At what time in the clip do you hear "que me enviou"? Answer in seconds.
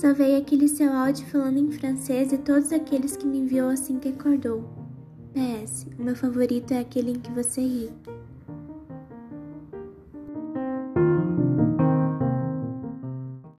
3.18-3.68